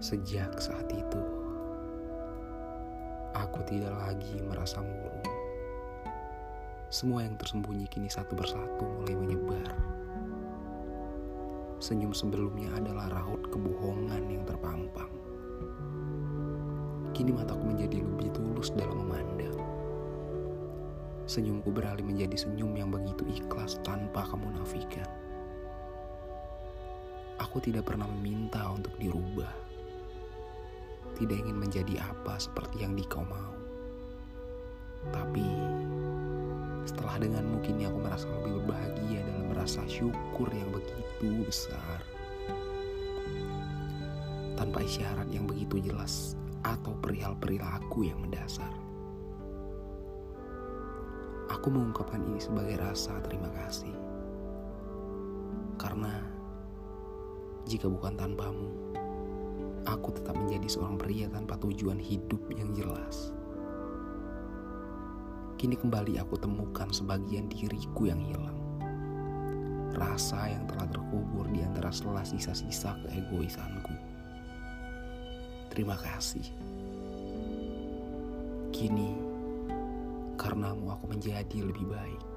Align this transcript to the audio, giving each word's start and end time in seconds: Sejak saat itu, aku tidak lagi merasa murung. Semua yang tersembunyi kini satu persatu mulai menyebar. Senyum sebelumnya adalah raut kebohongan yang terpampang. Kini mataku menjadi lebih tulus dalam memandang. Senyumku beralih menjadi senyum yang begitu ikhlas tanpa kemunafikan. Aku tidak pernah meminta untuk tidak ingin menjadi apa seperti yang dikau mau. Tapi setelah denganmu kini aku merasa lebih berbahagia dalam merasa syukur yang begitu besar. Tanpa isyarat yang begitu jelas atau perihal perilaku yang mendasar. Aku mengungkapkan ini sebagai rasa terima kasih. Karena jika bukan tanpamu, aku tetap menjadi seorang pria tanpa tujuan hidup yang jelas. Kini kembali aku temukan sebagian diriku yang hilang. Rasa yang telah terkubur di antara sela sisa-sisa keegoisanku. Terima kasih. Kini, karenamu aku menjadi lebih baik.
Sejak 0.00 0.56
saat 0.56 0.88
itu, 0.88 1.20
aku 3.36 3.60
tidak 3.68 3.92
lagi 4.00 4.40
merasa 4.48 4.80
murung. 4.80 5.28
Semua 6.88 7.20
yang 7.20 7.36
tersembunyi 7.36 7.84
kini 7.84 8.08
satu 8.08 8.32
persatu 8.32 8.80
mulai 8.80 9.12
menyebar. 9.12 9.76
Senyum 11.84 12.16
sebelumnya 12.16 12.72
adalah 12.80 13.12
raut 13.12 13.44
kebohongan 13.52 14.24
yang 14.24 14.40
terpampang. 14.48 15.12
Kini 17.12 17.36
mataku 17.36 17.68
menjadi 17.68 18.00
lebih 18.00 18.32
tulus 18.32 18.72
dalam 18.72 19.04
memandang. 19.04 19.60
Senyumku 21.28 21.68
beralih 21.68 22.08
menjadi 22.08 22.40
senyum 22.40 22.72
yang 22.72 22.88
begitu 22.88 23.28
ikhlas 23.36 23.76
tanpa 23.84 24.24
kemunafikan. 24.32 25.04
Aku 27.40 27.56
tidak 27.60 27.88
pernah 27.88 28.04
meminta 28.04 28.64
untuk 28.68 28.89
tidak 31.20 31.36
ingin 31.44 31.60
menjadi 31.60 32.00
apa 32.00 32.40
seperti 32.40 32.80
yang 32.80 32.96
dikau 32.96 33.20
mau. 33.28 33.52
Tapi 35.12 35.44
setelah 36.88 37.20
denganmu 37.20 37.60
kini 37.60 37.84
aku 37.84 38.00
merasa 38.00 38.24
lebih 38.40 38.64
berbahagia 38.64 39.20
dalam 39.28 39.46
merasa 39.52 39.84
syukur 39.84 40.48
yang 40.48 40.72
begitu 40.72 41.44
besar. 41.44 42.00
Tanpa 44.56 44.80
isyarat 44.80 45.28
yang 45.28 45.44
begitu 45.44 45.76
jelas 45.92 46.40
atau 46.64 46.96
perihal 47.04 47.36
perilaku 47.36 48.08
yang 48.08 48.20
mendasar. 48.24 48.72
Aku 51.52 51.68
mengungkapkan 51.68 52.24
ini 52.24 52.40
sebagai 52.40 52.80
rasa 52.80 53.20
terima 53.24 53.52
kasih. 53.52 53.92
Karena 55.76 56.12
jika 57.68 57.88
bukan 57.88 58.16
tanpamu, 58.16 58.68
aku 59.88 60.12
tetap 60.12 60.36
menjadi 60.36 60.68
seorang 60.68 61.00
pria 61.00 61.30
tanpa 61.32 61.56
tujuan 61.60 61.96
hidup 61.96 62.40
yang 62.52 62.72
jelas. 62.76 63.32
Kini 65.60 65.76
kembali 65.76 66.16
aku 66.16 66.40
temukan 66.40 66.88
sebagian 66.88 67.48
diriku 67.52 68.08
yang 68.08 68.20
hilang. 68.24 68.56
Rasa 69.92 70.48
yang 70.48 70.64
telah 70.64 70.88
terkubur 70.88 71.44
di 71.52 71.60
antara 71.60 71.92
sela 71.92 72.24
sisa-sisa 72.24 72.96
keegoisanku. 73.04 73.92
Terima 75.68 76.00
kasih. 76.00 76.46
Kini, 78.72 79.12
karenamu 80.40 80.96
aku 80.96 81.12
menjadi 81.12 81.58
lebih 81.60 81.84
baik. 81.92 82.29